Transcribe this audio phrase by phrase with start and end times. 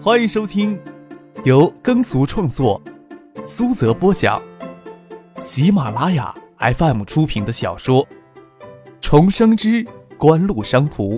[0.00, 0.80] 欢迎收听
[1.44, 2.80] 由耕俗创作、
[3.44, 4.40] 苏泽播讲、
[5.40, 8.06] 喜马拉雅 FM 出品的小说
[9.00, 9.84] 《重生之
[10.16, 11.16] 官路商途》，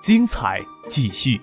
[0.00, 1.38] 精彩继续，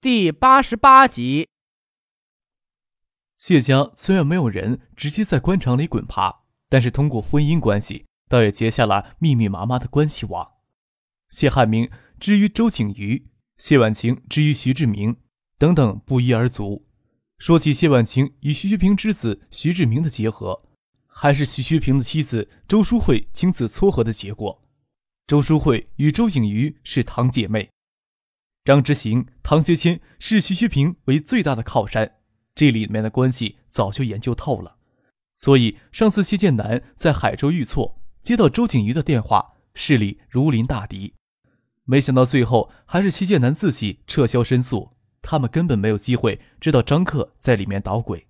[0.00, 1.48] 第八十八集。
[3.36, 10.53] 谢家虽然没有人直接在官场里滚爬，但是通过婚姻关系，倒也结下了密密麻麻的关系网。
[11.34, 13.26] 谢汉明之于周景瑜，
[13.58, 15.16] 谢婉晴之于徐志明，
[15.58, 16.86] 等等不一而足。
[17.38, 20.62] 说起谢婉晴与徐学平之子徐志明的结合，
[21.08, 24.62] 还是徐学平的妻子周淑慧亲自撮合的结果。
[25.26, 27.68] 周淑慧与周景瑜是堂姐妹，
[28.64, 32.18] 张之行、唐学谦视徐学平为最大的靠山，
[32.54, 34.76] 这里面的关系早就研究透了。
[35.34, 41.12] 所以上次谢剑南在海州遇错，接到周景瑜的电话，势力如临大敌。
[41.84, 48.26] 没想到最后还是戚建南自己撤销申诉，他们根本没有机会知道张克在里面捣鬼。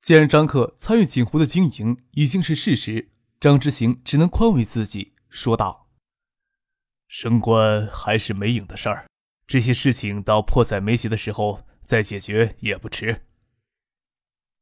[0.00, 5.88] 既然张克参与锦湖的经营已经是事实，张之行只能宽慰自己，说道
[7.08, 9.06] ：“升官还是没影的事儿，
[9.46, 13.26] 这些事情到迫在眉睫的时候再解决也不迟。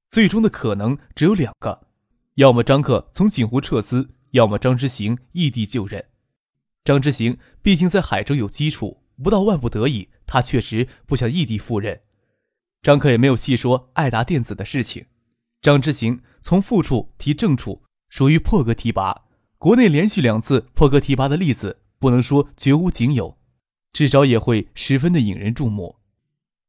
[0.08, 1.86] 最终的可能只有两个，
[2.34, 6.08] 要么张克从锦湖撤资，要么张之行异地就任。”
[6.86, 12.02] 张之行毕竟在海州有基础，不到万不得已，他确实不想异地赴任。
[12.80, 15.06] 张克也没有细说爱达电子的事情。
[15.60, 19.24] 张之行从副处提正处，属于破格提拔。
[19.58, 23.36] 国内连续两次破格提拔的例子，不能说绝无仅有，
[23.92, 25.96] 至少也会十分的引人注目。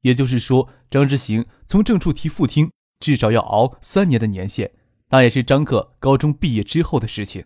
[0.01, 4.71] 也就是说，张之行从正处提副厅，至少要熬三年的年限，
[5.09, 7.45] 那也是张克高中毕业之后的事情。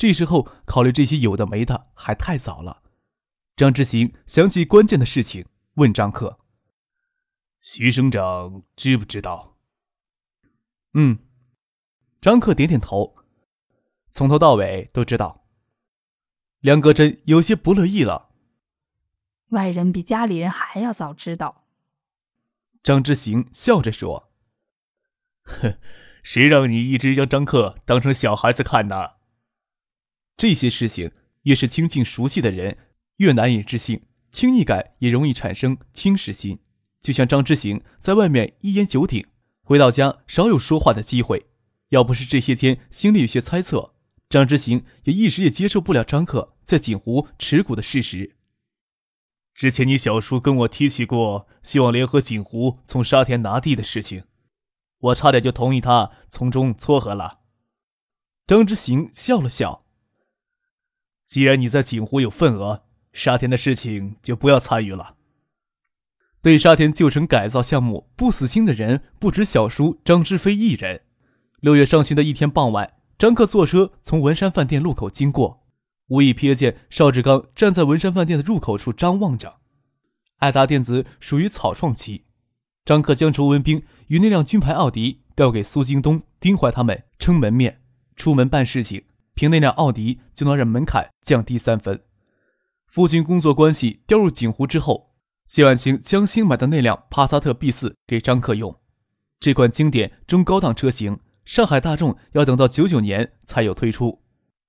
[0.00, 2.82] 这时候考虑这些有的没的还太早了。
[3.54, 6.40] 张之行想起关键的事情，问张克
[7.60, 9.58] ：“徐省长知不知道？”
[10.96, 11.18] 嗯，
[12.18, 13.14] 张克点点头，
[14.10, 15.44] 从头到尾都知道。
[16.60, 18.30] 梁格真有些不乐意了
[19.52, 21.66] ：“外人比家里人还要早知道。”
[22.82, 24.32] 张之行笑着说
[25.44, 25.78] ：“哼，
[26.24, 29.19] 谁让你一直将张克当成小孩子看呢？”
[30.40, 31.12] 这些事情
[31.42, 32.78] 越是亲近熟悉的人，
[33.16, 36.60] 越难以置信，轻易感也容易产生轻视心。
[36.98, 39.26] 就像张之行在外面一言九鼎，
[39.60, 41.50] 回到家少有说话的机会。
[41.90, 43.92] 要不是这些天心里有些猜测，
[44.30, 48.36] 张之行也一时也接受不了张克在锦湖持股的事实。
[49.52, 54.24] 之前你小叔跟我提起过，希望联合锦湖从沙田拿地的事情，
[55.00, 57.40] 我差点就同意他从中撮合了。
[58.46, 59.79] 张之行笑了笑。
[61.30, 62.82] 既然你在锦湖有份额，
[63.12, 65.14] 沙田的事情就不要参与了。
[66.42, 71.02] 对沙田旧城改造项目不死心的人不止小叔张之飞一人。
[71.60, 75.64] 六月上旬的一天傍晚，张克坐车从文山饭店路口经过，
[76.08, 79.60] 无意瞥见邵志刚站在文山饭店的入口处张望着。
[80.38, 82.24] 爱达电子属于草创期，
[82.84, 87.82] 张克将周文斌与那辆军牌奥迪调给苏京东、丁怀他们撑门面，
[88.16, 89.04] 出门办事情。
[89.40, 92.02] 凭那辆奥迪就能让门槛降低三分。
[92.86, 95.14] 夫君工作关系调入井湖之后，
[95.46, 98.76] 谢婉清将新买的那辆帕萨特 B 四给张克用。
[99.38, 104.20] 这款经典中高档车型，上海大众要等到九九年才有推出。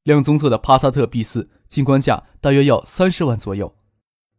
[0.03, 3.75] 亮棕色的帕萨特 B 四，进关价大约要三十万左右，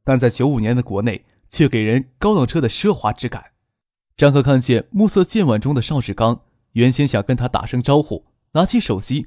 [0.03, 3.53] 但在九五年的国内却给人高档车的奢华之感。
[4.17, 6.41] 张克看见暮色渐晚中的邵志刚，
[6.73, 9.27] 原先想跟他打声招呼，拿起手机。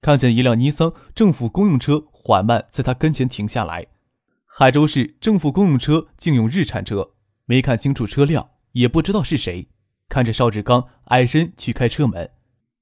[0.00, 3.86] 看见一辆尼桑政府公用车缓慢在他跟前停下来，
[4.46, 7.14] 海州市政府公用车竟用日产车，
[7.46, 9.68] 没看清楚车辆，也不知道是谁。
[10.08, 12.30] 看着邵志刚矮身去开车门，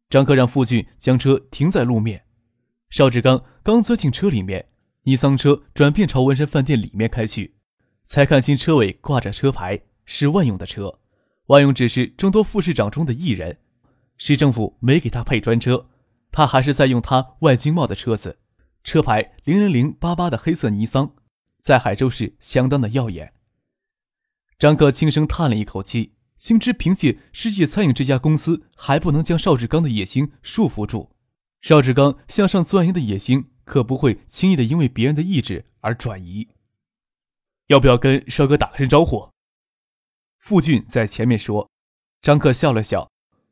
[0.09, 2.25] 张克让傅俊将车停在路面。
[2.91, 4.69] 邵志刚刚钻进车里面，
[5.05, 7.57] 尼桑车转变朝文山饭店里面开去，
[8.05, 11.01] 才看清车尾挂着车牌是万勇的车。
[11.47, 13.59] 万勇只是众多副市长中的一人，
[14.19, 15.89] 市政府没给他配专车。
[16.37, 18.41] 他还是在用他外经贸的车子，
[18.85, 21.15] 车牌零零零八八的黑色尼桑，
[21.63, 23.33] 在海州市相当的耀眼。
[24.59, 31.11] 张克轻声叹了一口气，心知凭借世界餐饮这家公司还不能将邵志刚的野心束缚住。
[31.63, 36.49] 邵志刚向上钻研的野心可不会轻易的因为别人的意志而转移。
[37.69, 39.31] 要不要跟邵哥打声招呼？
[40.39, 41.71] 傅俊在前面说。
[42.21, 43.11] 张克笑了笑，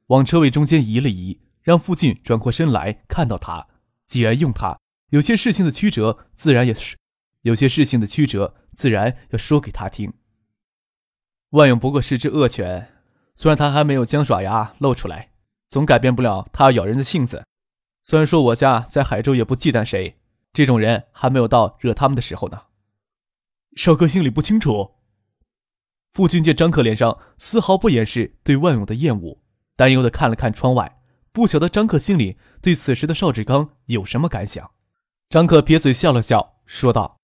[0.09, 1.41] 往车位中间移了移。
[1.65, 3.67] 让傅俊转过身来看到他，
[4.05, 4.79] 既然用他，
[5.09, 6.97] 有些事情的曲折自然也是
[7.41, 10.13] 有些事情的曲折，自然要说给他听。
[11.51, 12.93] 万勇不过是只恶犬，
[13.35, 15.31] 虽然他还没有将爪牙露出来，
[15.67, 17.45] 总改变不了他咬人的性子。
[18.03, 20.19] 虽然说我家在海州也不忌惮谁，
[20.53, 22.65] 这种人还没有到惹他们的时候呢。
[23.75, 24.97] 少哥心里不清楚。
[26.13, 29.41] 傅俊见张克脸上丝毫不掩饰对万勇的厌恶，
[29.75, 31.01] 担忧的看了看窗外，
[31.35, 34.71] 不晓得张克心里对此时的邵志刚有什么感想。
[35.29, 37.19] 张克撇嘴笑了笑，说道：“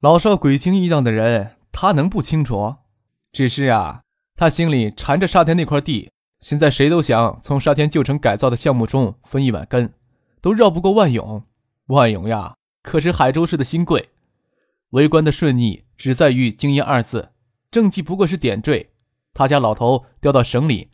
[0.00, 2.76] 老邵鬼心一样的人。”他能不清楚？
[3.32, 6.10] 只是啊，他心里缠着沙田那块地。
[6.40, 9.92] 现在谁都想从沙田旧城改造的项目中分一碗羹，
[10.40, 11.44] 都绕不过万勇。
[11.88, 14.08] 万勇呀，可是海州市的新贵。
[14.90, 17.32] 为官的顺逆只在于“经验”二字，
[17.70, 18.92] 政绩不过是点缀。
[19.34, 20.90] 他家老头调到省里，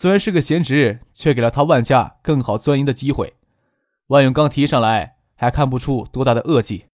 [0.00, 3.34] 虽然是个闲职，却给了他万家更好钻营的机会。
[4.06, 6.84] 万勇刚提上来，还看不出多大的恶迹。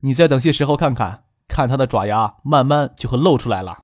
[0.00, 1.22] 你再等些时候看看。
[1.46, 3.78] 看他的爪牙，慢慢就会露出来了。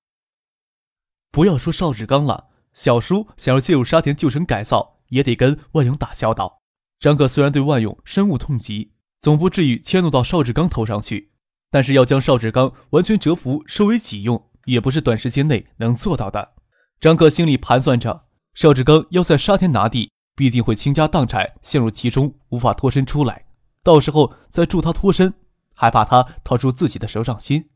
[1.31, 6.61] 不要说邵志刚了，小叔想要介入沙田旧城改造，也得跟万勇打交道。
[6.99, 8.91] 张克虽然对万勇深恶痛疾，
[9.21, 11.31] 总不至于迁怒到邵志刚头上去，
[11.71, 16.55] 但是要将邵志刚完全折服收为己用，也不是短时间内能做到的。
[16.99, 18.25] 张克心里盘算着，
[18.61, 23.47] 邵志刚要在沙田拿地，必定会倾家荡产，陷入其中，无法脱身出来。
[23.85, 25.33] 到时候再助他脱身。
[25.73, 27.69] 还怕他掏出自己的手掌心。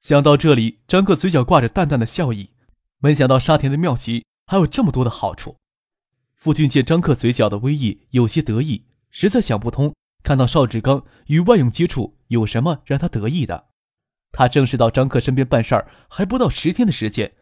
[0.00, 2.50] 想到这里，张克嘴角挂着淡淡的笑意。
[2.98, 5.54] 没想到沙田的妙棋还有这么多的好处。
[6.34, 9.94] 傅俊见张克嘴角的微意，有些得意，实在想不通，
[10.24, 13.66] 看到邵志刚与万勇接触，有什么让他得意的？
[14.32, 17.32] 他正式到张克身边办事儿，还不到十天的时间。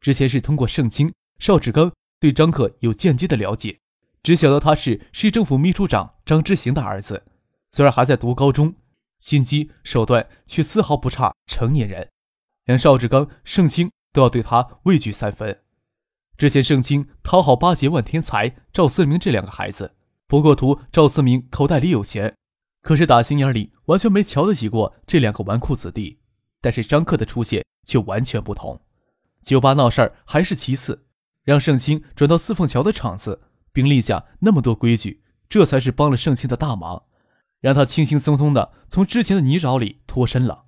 [0.00, 3.80] 之前是通过盛清，邵志刚对张克有间接的了解，
[4.22, 7.24] 只晓得他是市政府秘书长张之行的儿子，
[7.68, 8.76] 虽然还在读高中。
[9.18, 12.10] 心机手段却丝毫不差成年人，
[12.64, 15.62] 连邵志刚、盛清都要对他畏惧三分。
[16.36, 19.96] 之前盛清讨好巴结万天才、赵思明这两个孩子，
[20.28, 22.36] 不过图赵思明口袋里有钱，
[22.82, 26.20] 可是打心眼里完全没瞧得起过这两个纨绔子弟。
[26.60, 28.80] 但是张克的出现却完全不同。
[29.40, 31.06] 酒吧闹事儿还是其次，
[31.44, 33.42] 让盛清转到四凤桥的场子，
[33.72, 37.04] 并立下那么多规矩，这才是帮了盛清的大忙。
[37.60, 40.64] 让他轻轻松松的从之前的泥沼里脱身了。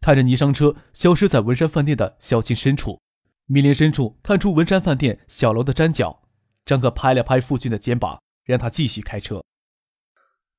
[0.00, 3.00] 看着泥商车消失在文山饭店的小径深处，
[3.46, 6.22] 密林深处探出文山饭店小楼的毡角，
[6.64, 9.44] 张克拍了拍傅俊的肩膀，让他继续开车。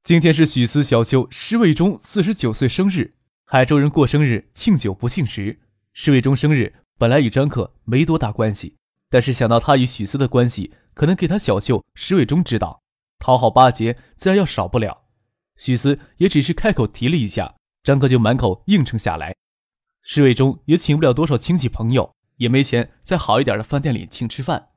[0.03, 3.15] 今天是许思小舅施卫忠四十九岁生日，
[3.45, 5.59] 海州人过生日庆酒不庆食。
[5.91, 8.77] 施卫忠生日本来与张克没多大关系，
[9.13, 12.81] 但是想到他与许思的关系，可能给他小舅石伟忠知道，
[13.19, 15.03] 讨好巴结自然要少不了。
[15.55, 19.35] 许思也只是开口提了一下，张克就满口应承下来。
[20.01, 24.69] 石伟中也请不了多少亲戚朋友，也没钱在好一点的饭店里请吃饭，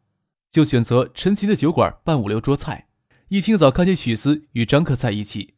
[0.51, 2.89] 就选择陈奇的酒馆办五六桌菜。
[3.29, 5.55] 一清早看见许思与张克在一起，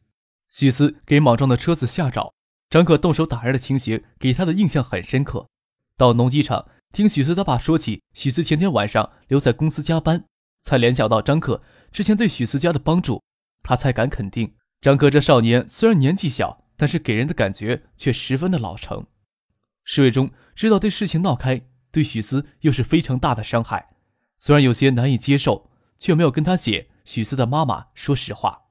[0.49, 2.33] 许思给莽撞的车子下诏，
[2.69, 5.49] 张克动手打人的情形给他的印象很深刻。
[5.97, 10.25] 到农机厂听许思他爸说起许思前天晚上留在公司加班，
[10.63, 13.21] 才联想到张克之前对许思家的帮助，
[13.63, 14.55] 他才敢肯定。
[14.81, 19.05] 张克这少年虽然年纪小，但是给人的感觉却十分的老成。
[19.83, 23.89] 侍卫中知道这事情闹开，对许思又是非常大的伤害，
[24.37, 25.69] 虽然有些难以接受，
[25.99, 28.63] 却没有跟他姐许思的妈妈说实话。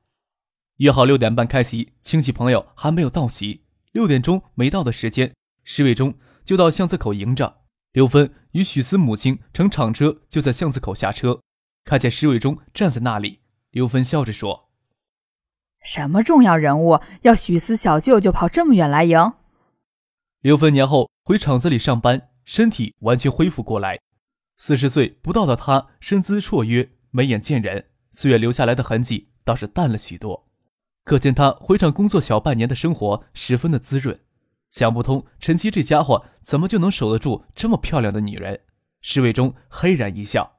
[0.78, 11.42] 约好六点半开席，亲戚朋友还没有到齐，六点钟没到的时间，侍卫中就到巷子口迎着刘芬与许思母亲乘厂车就在巷子口下车，
[11.84, 13.40] 看见石伟忠站在那里，
[13.70, 14.68] 刘芬笑着说。
[15.82, 19.32] 什么重要人物要许思小舅舅跑这么远来迎？
[20.40, 23.98] 刘芬年后回厂子里上班，身体完全恢复过来。
[24.58, 30.48] 四十岁不到的她，身姿绰约，眉眼见人，岁月留下来的痕迹倒是淡了许多。
[31.04, 34.20] 可见她回厂工作小半年的生活十分的滋润。
[34.70, 38.60] 想不通陈曦这家伙怎么就能守得住这么漂亮的女人。
[39.00, 40.58] 侍卫中嘿然一笑，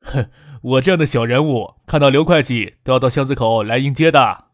[0.00, 0.30] 哼。
[0.62, 4.48] 我这样的小人物，看到刘会计都要到巷子口来迎接的。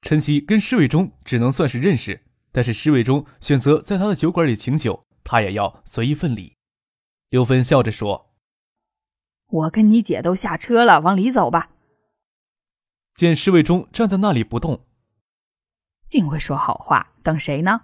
[0.00, 6.54] 陈曦跟侍卫中只能算是认识，但是侍卫中选择在他的酒馆里请酒，他也要随一份礼。
[7.28, 8.36] 刘芬笑着说
[9.50, 11.70] ：“我跟你姐都下车了，往里走吧。”
[13.14, 14.86] 见侍卫中站在那里不动，
[16.08, 17.82] 净会说好话，等谁呢？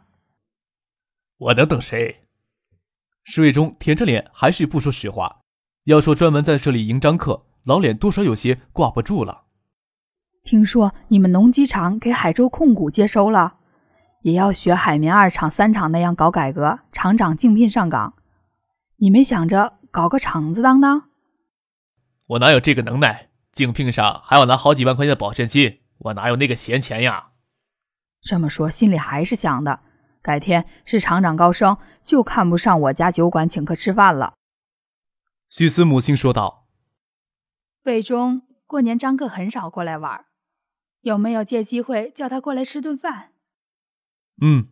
[1.36, 2.22] 我能等谁？
[3.22, 5.42] 石伟忠舔着脸，还是不说实话。
[5.84, 9.42] 要说专门在这里迎张客，老脸多少有些挂不住了。
[10.42, 13.58] 听说你们农机厂给海州控股接收了，
[14.22, 18.14] 也要学海绵二厂、三厂那样搞改革，厂长竞聘上岗。
[18.96, 21.10] 你没想着搞个厂子当当？
[22.26, 23.28] 我哪有这个能耐？
[23.52, 27.32] 竞聘上还要拿好几万块钱的保证金，我哪有那个闲钱呀？
[28.24, 29.80] 这么说，心里还是想的。
[30.22, 34.34] 改天是厂长高升，就看不上我家酒馆请客吃饭了。
[35.50, 36.66] 许思母亲说道
[37.84, 40.24] ：“魏忠，过年张克很少过来玩，
[41.02, 43.32] 有没有借机会叫他过来吃顿饭？”
[44.40, 44.68] 嗯，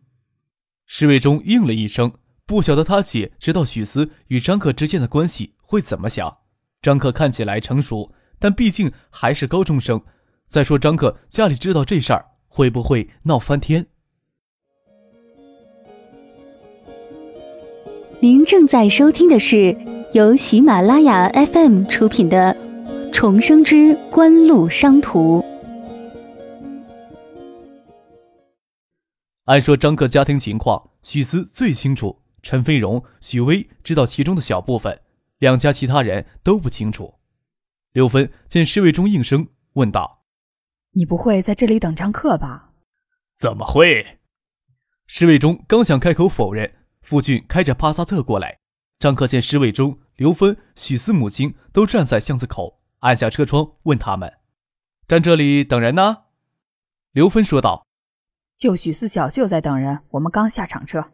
[0.87, 2.15] 施魏忠应了一声。
[2.45, 6.39] 不晓得他姐知道许思与张克之间的关系会怎么想。
[6.81, 10.03] 张克看起来成熟，但毕竟还是高中生。
[10.47, 13.85] 再说张克家里知道这事儿，会不会闹翻天？
[18.19, 19.75] 您正在收听的是
[20.13, 22.55] 由喜马拉雅 FM 出品的
[23.11, 25.39] 《重生之官路商途》。
[29.45, 35.01] 按说张克家庭情况，许思最清楚；陈飞荣、许巍知道其中的小部分，
[35.39, 37.15] 两家其他人都不清楚。
[37.91, 40.22] 刘芬见侍卫中应声，问道
[40.93, 42.71] ：“你不会在这里等张克吧
[43.37, 44.19] ？”“怎么会？”
[45.07, 46.79] 侍卫中刚想开口否认。
[47.01, 48.59] 傅俊开着帕萨特过来，
[48.97, 54.39] 张克见侍卫中、刘芬、许四母亲都站在巷子口，按下车窗问他们
[55.05, 56.23] ：“站这里等人呢？”
[57.11, 57.85] 刘芬说道
[58.57, 61.11] ：“就许四小舅在等人，我们刚下场车。”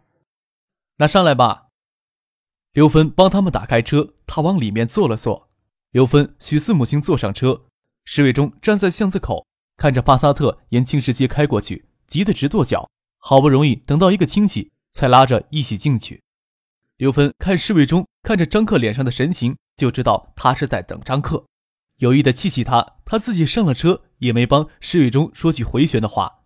[0.98, 1.70] 那上来吧。
[2.74, 5.50] 刘芬帮他们打开车，他往里面坐了坐。
[5.90, 7.66] 刘芬、许四母亲坐上车，
[8.06, 9.48] 侍卫中站在巷子口，
[9.80, 12.88] 看着帕萨特沿青石街开过去，急得直跺脚。
[13.18, 14.70] 好不容易等到一个亲戚。
[14.92, 16.24] 才拉着一起进去。
[16.98, 21.46] 刘芬看侍卫中看着张克脸上的神情，就知道他是在等张克，
[21.98, 22.96] 有意的气气他。
[23.06, 26.40] 他自己上了车，也没帮侍卫中说句回旋的话。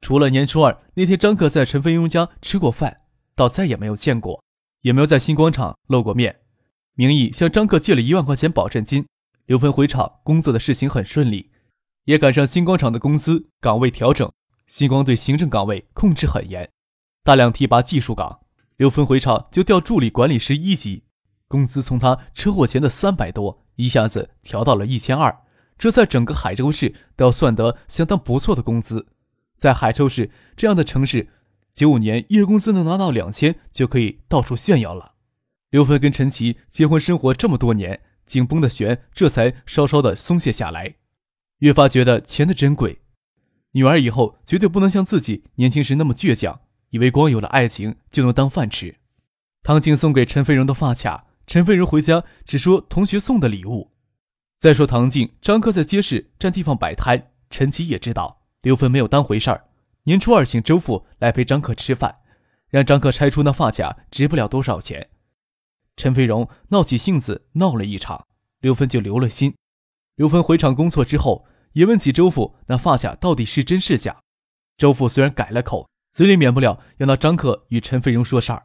[0.00, 3.02] 除了年初二那天，张克在陈飞庸家吃过饭，
[3.34, 4.42] 倒再也没有见过，
[4.82, 6.40] 也没有在新广场露过面。
[6.94, 9.06] 名义向张克借了一万块钱保证金。
[9.46, 11.49] 刘芬回厂工作的事情很顺利，
[12.10, 14.28] 也赶上星光厂的公司岗位调整，
[14.66, 16.68] 星光对行政岗位控制很严。
[17.22, 18.40] 大量提拔技术岗，
[18.78, 21.04] 刘芬回厂就调助理管理师一级，
[21.46, 25.44] 工资从他车祸前的三百多一下子调到了一千二，
[25.78, 29.06] 这在整个海州市都要算得相当不错的工资。
[29.54, 31.28] 在海州市这样的城市，
[31.72, 35.12] 九五年月工资能拿到两千就可以到处炫耀了。
[35.70, 40.96] 刘芬跟陈奇结婚生活这么多年，紧绷的弦这才稍稍的松懈下来，
[41.60, 43.00] 越发觉得钱的珍贵。
[43.72, 46.60] 女儿以后绝对不能像自己年轻时那么倔强。
[46.90, 48.96] 以为光有了爱情就能当饭吃。
[49.62, 53.92] 唐静送给陈飞荣的发卡，陈飞荣回家只说同学送的礼物。
[54.56, 59.68] 再说唐静、张克在街市占地方摆摊，陈奇也知道刘芬没有当回事儿。
[60.02, 62.16] 年初二请周父来陪张克吃饭，
[62.68, 65.10] 让张克拆出那发卡值不了多少钱。
[65.96, 68.26] 陈飞荣闹起性子闹了一场，
[68.60, 69.54] 刘芬就留了心。
[70.16, 74.20] 刘芬回厂工作之后，也问起周父那发卡到底是真是假。
[74.76, 75.88] 周父虽然改了口。
[76.12, 78.64] 嘴里免不了要拿张克与陈飞荣说事儿。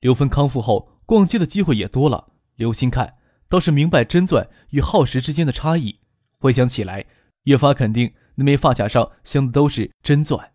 [0.00, 3.14] 刘芬康复后，逛街的机会也多了，留心看，
[3.48, 6.00] 倒是明白真钻与耗时之间的差异。
[6.38, 7.06] 回想起来，
[7.44, 10.52] 越发肯定那枚发卡上镶的都是真钻，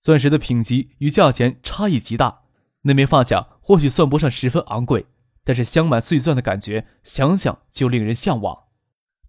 [0.00, 2.42] 钻石的品级与价钱差异极大。
[2.82, 5.06] 那枚发卡或许算不上十分昂贵，
[5.42, 8.66] 但是镶满碎钻的感觉，想想就令人向往。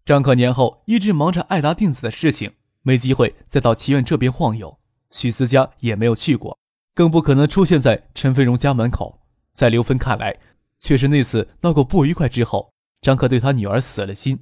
[0.06, 4.78] 张克年后一直忙着爱达定子的事情，没机会再到祈院这边晃悠。
[5.12, 6.58] 许思佳也没有去过，
[6.94, 9.22] 更不可能出现在陈飞荣家门口。
[9.54, 10.38] 在刘芬看来，
[10.78, 14.42] 却是那次闹过不愉快之后，张克对他女儿死了心。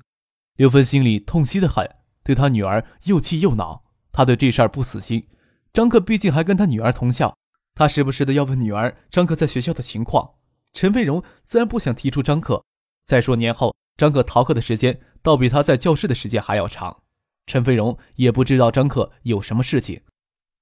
[0.55, 1.87] 刘芬心里痛惜的很，
[2.23, 3.83] 对他女儿又气又恼。
[4.11, 5.27] 他对这事儿不死心。
[5.71, 7.37] 张克毕竟还跟他女儿同校，
[7.75, 10.31] 他时不时的要问女儿张克在学校的情况。
[10.73, 12.63] 陈飞荣自然不想提出张克。
[13.05, 17.03] 再说年后，张克逃课的时间倒比他在教室的时间还要长。
[17.47, 20.01] 陈飞荣也不知道张克有什么事情。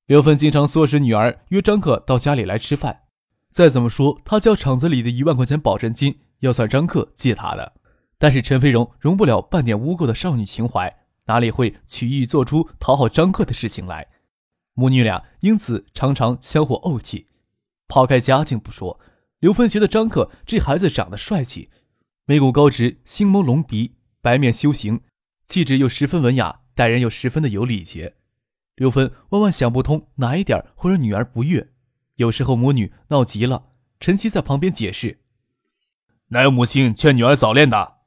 [0.06, 3.04] 刘芬经常唆使女儿约张克到家里来吃饭。
[3.52, 7.74] 再怎么说，他交厂子里的一万块钱保证金要算张克借他的。
[8.18, 14.08] 但是陈飞荣容不了半点污垢的少女情怀，哪里会曲意做出讨好张克的事情来？
[14.74, 17.28] 母女俩因此常常相互怄气。
[17.88, 19.00] 抛开家境不说，
[19.40, 21.70] 刘芬觉得张克这孩子长得帅气，
[22.26, 25.02] 眉骨高直，星眸隆鼻，白面修行，
[25.46, 28.16] 气质又十分文雅，待人又十分的有礼节。
[28.76, 31.72] 刘芬万万想不通哪一点会让女儿不悦，
[32.16, 35.20] 有时候母女闹急了，陈曦在旁边解释
[36.30, 37.98] ：“哪有母亲劝女儿早恋的？”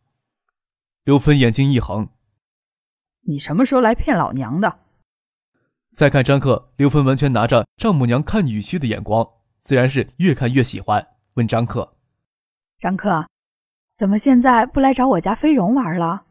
[1.05, 2.09] 刘芬眼睛一横
[3.29, 4.79] ：“你什么时候来骗老娘的？
[5.91, 9.29] 再看张克，刘芬完全拿着丈母娘看女婿的眼光，
[9.59, 11.07] 自然是越看越喜欢。
[11.35, 11.97] 问张克
[12.79, 13.27] ：“张克，
[14.03, 16.25] 怎么现在不来找我家飞荣玩了？”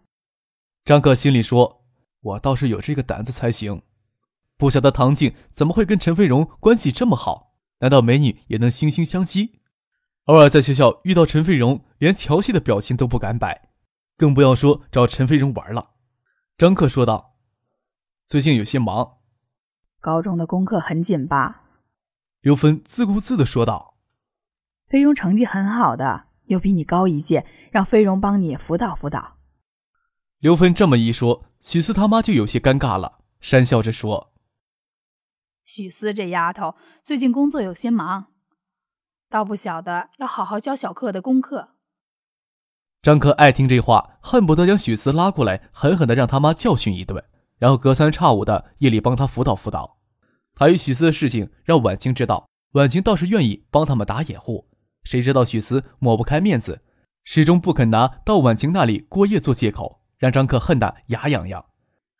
[0.83, 1.85] 张克心里说
[2.19, 3.83] ：“我倒是有这个胆子才行。
[4.57, 7.53] 不晓得唐静怎么会跟陈飞荣关系这么好？
[7.79, 9.61] 难道美女也能惺惺相惜？
[10.25, 13.69] 偶尔在学校遇到陈飞荣，连调戏的表情都不敢摆，
[14.17, 15.91] 更不要说找陈飞荣玩了。”
[16.59, 17.37] 张克说道
[18.27, 19.19] ：“最近有些忙，
[20.01, 21.63] 高中的功课很紧吧？”
[22.43, 23.95] 刘芬自顾自的说道
[24.89, 29.37] ：“飞荣成绩很好的，又比你高一届，让飞荣帮你辅导辅导。”
[30.39, 34.33] 刘芬这么一说，许思他妈就有些尴尬了，讪笑着说
[35.65, 38.27] ：“许思这丫头最近工作有些忙，
[39.29, 41.75] 倒不晓得要好好教小克的功课。”
[43.03, 47.23] 张克爱听这话，恨不得将许思拉过来，狠狠的让他妈教训一顿，
[47.57, 49.99] 然后隔三差五的夜里帮他辅导辅导。
[50.55, 54.70] 他与许思的事情让婉清知道，婉清倒是愿意帮他们打掩护。
[55.03, 56.81] 谁知道许思抹不开面子，
[57.23, 61.65] 始终不肯拿到婉晴那里过夜做借口，让张克恨得牙痒痒。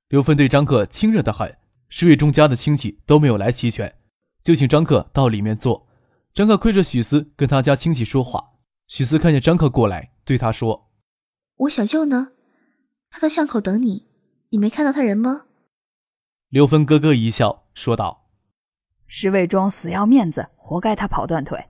[0.09, 1.57] 刘芬对张克亲热的很，
[1.89, 3.95] 石伟忠家的亲戚都没有来齐全，
[4.43, 5.87] 就请张克到里面坐。
[6.33, 8.51] 张克亏着许思跟他家亲戚说话。
[8.87, 10.91] 许思看见张克过来，对他说
[11.57, 12.33] ：“我小舅呢？
[13.09, 14.07] 他到巷口等你，
[14.49, 15.45] 你没看到他人吗？”
[16.49, 18.29] 刘芬咯咯一笑，说道
[19.07, 21.67] ：“石卫忠死要面子，活该他跑断腿。”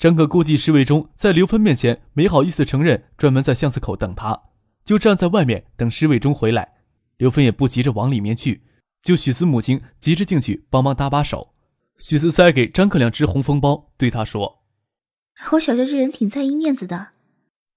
[0.00, 4.44] 张可估计石卫中在刘芬面前没好意思承认，专门在巷子口等他，
[4.82, 6.78] 就站在外面等石卫中回来。
[7.18, 8.64] 刘芬也不急着往里面去，
[9.02, 11.54] 就许思母亲急着进去帮忙搭把手。
[11.98, 14.62] 许思塞给张克两只红封包，对他说。
[15.52, 17.08] 我小舅这人挺在意面子的。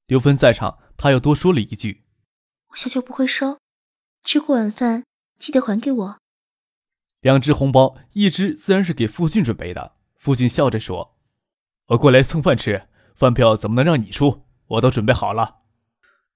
[0.08, 2.06] 刘芬在场，他又多说了一句
[2.72, 3.60] ：“我小舅不会收，
[4.24, 5.03] 吃过晚饭
[5.38, 6.18] 记得还给我。”
[7.20, 9.95] 两只红包，一只自然是给傅俊准备的。
[10.17, 11.12] 傅俊笑着说
[11.88, 14.46] ：“我过来蹭饭吃，饭票怎么能让你出？
[14.67, 15.62] 我都准备好了。”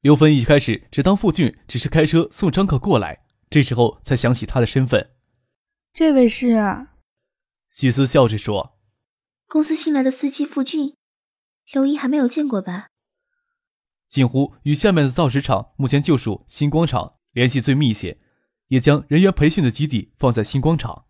[0.02, 5.12] 刘芬一开始只当傅俊只是开车送张可过来，这时候才想起他的身份。
[5.94, 6.88] 这位是？
[7.70, 8.78] 许思笑着说
[9.48, 10.96] ：“公司新来的司机傅俊。”
[11.74, 12.88] 刘姨还没有见过吧？
[14.08, 18.20] 锦湖与下面的造纸厂目前就属新光厂联系最密切，
[18.68, 21.06] 也将人员培训的基地放在新光厂。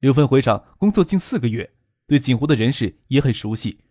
[0.00, 1.74] 刘芬回厂工作近四个月，
[2.10, 3.84] 对锦湖的人事也很熟悉。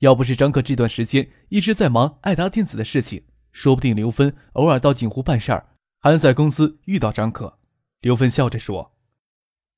[0.00, 7.58] 要不是张克这段时间一直在忙爱达电子的事情，说不定刘芬偶尔到锦湖办事儿，还能在公司遇到张克。
[8.02, 8.94] 刘芬笑着说：“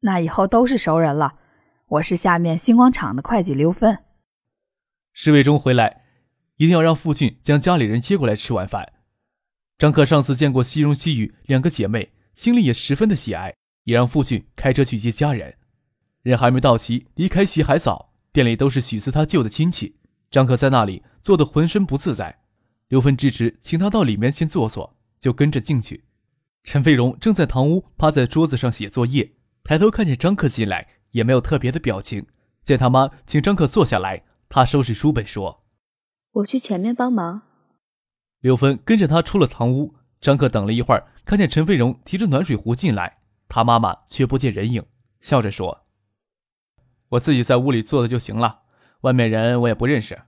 [0.02, 1.36] 那以后都是熟人了。
[1.86, 3.96] 我是下面星光厂的会计刘芬。”
[5.14, 6.02] 侍卫中回来，
[6.56, 8.94] 一定要让父亲将家里人接过来吃晚饭。
[9.78, 15.57] 张克上次见过西荣、西雨两个姐妹，心里也十分的喜爱，也让父亲开车去接家人。
[16.28, 19.96] 人还没到齐，离开席还早，店里都是许思他舅的亲戚。
[20.30, 22.40] 张可在那里坐得浑身不自在。
[22.88, 26.04] 刘芬支持，请他到里面先坐坐，就跟着进去。
[26.64, 29.32] 陈飞荣正在堂屋趴在桌子上写作业，
[29.64, 32.26] 抬头看见张克进来，也没有特别的表情。
[32.62, 34.24] 见他妈请张克坐下来。
[34.50, 35.64] 他收拾书本说
[36.32, 37.40] ：“我去前面帮忙。”
[38.40, 39.94] 刘芬跟着他出了堂屋。
[40.20, 44.84] 张克等了一会儿，看见陈飞荣提着暖水壶进来，他妈妈却不见人影，
[45.20, 45.86] 笑着说
[47.10, 48.62] ：“我自己在屋里坐的就行了，
[49.02, 50.22] 外面人我也不认识。”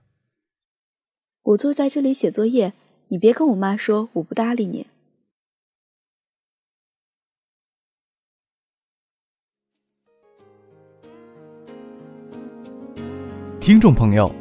[1.43, 2.73] 我坐在这里写作业，
[3.07, 4.87] 你别跟我妈说我不搭理你。
[13.59, 14.33] 听众朋友，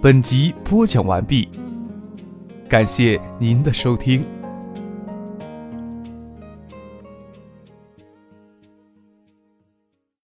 [0.00, 1.48] 本集播讲完毕，
[2.68, 4.24] 感谢您的收听。